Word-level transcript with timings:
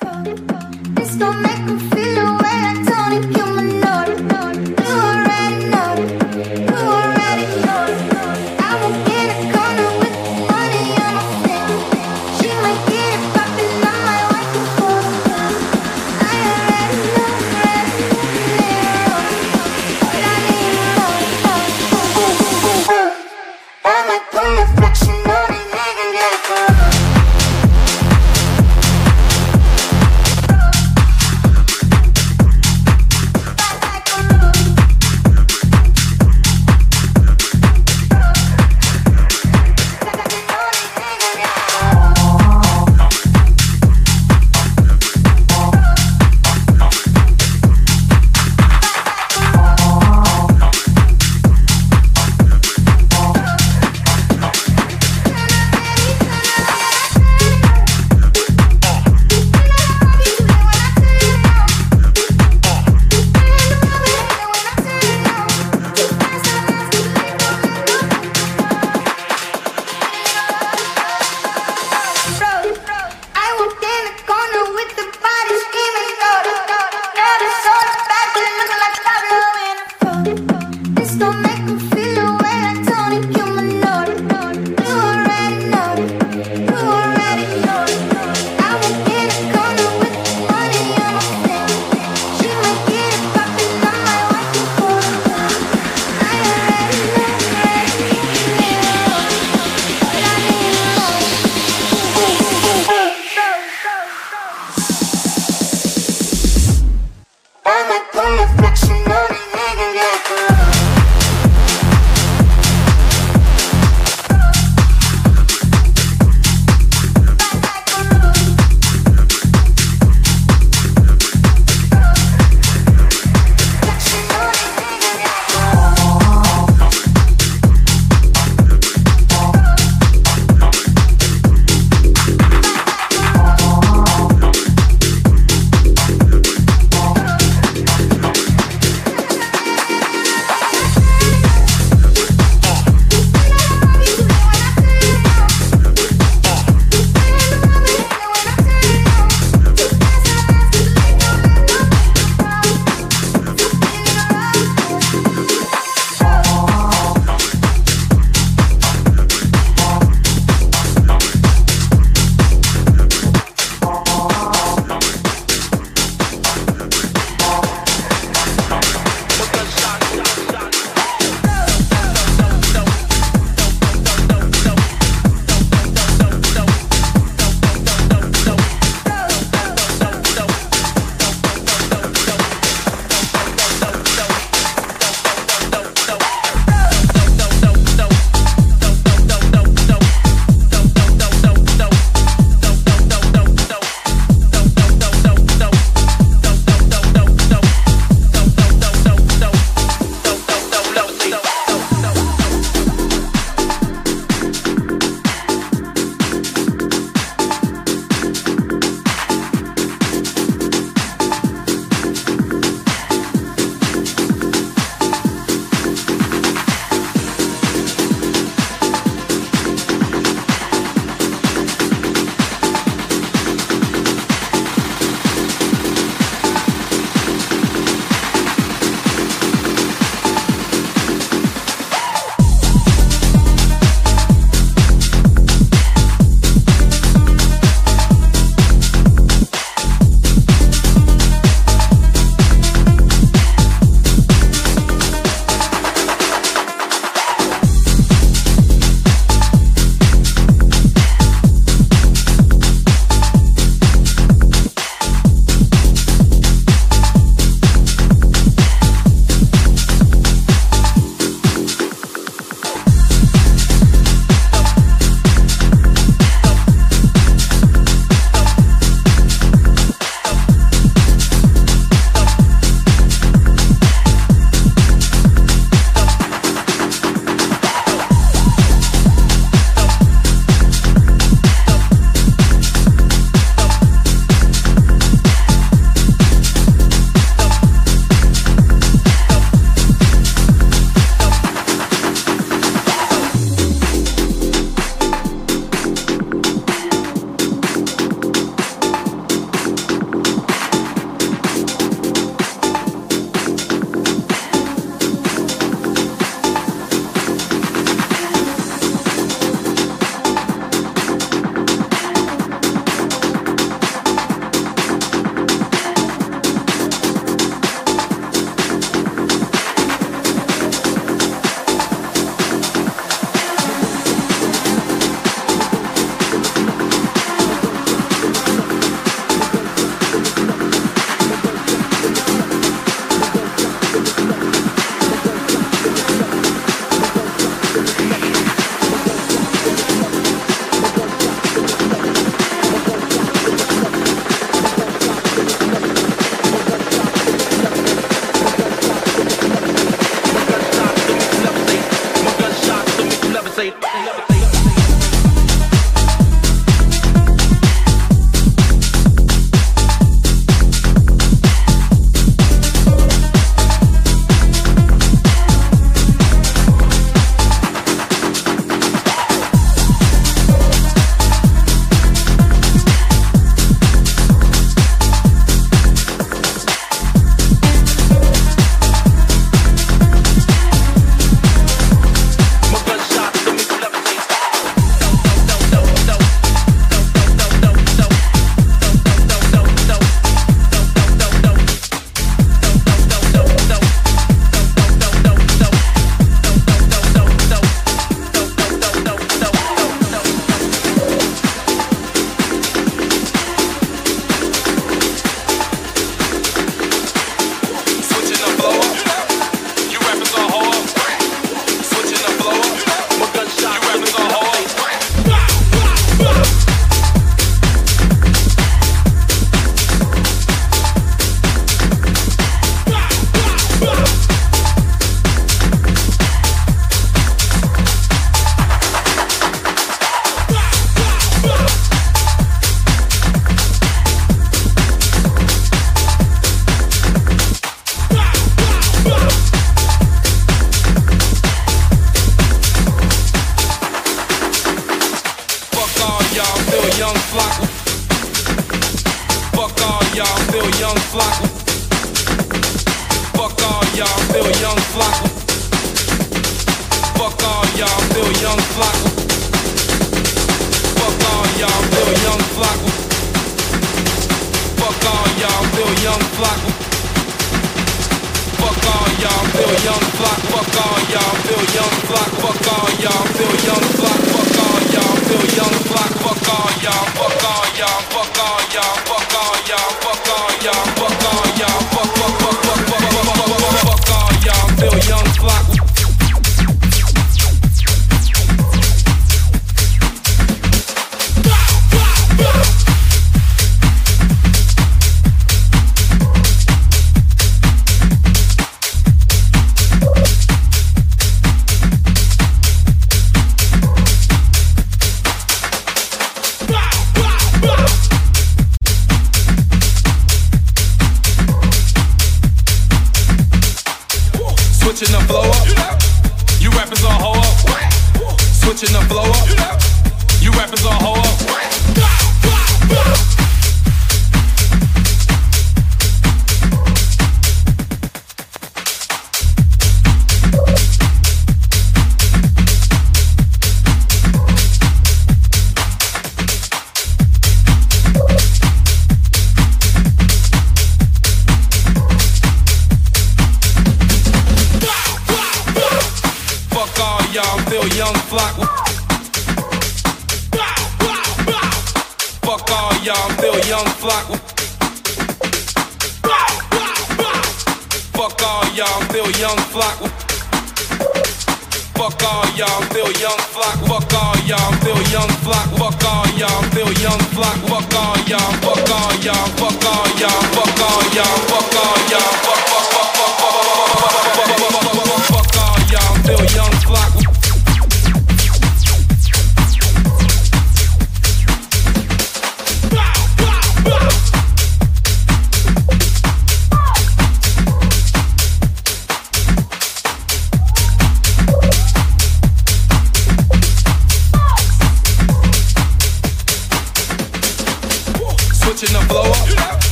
It's 0.00 1.16
don't 1.16 1.42
make 1.42 1.64
me 1.66 1.78
feel 1.90 1.97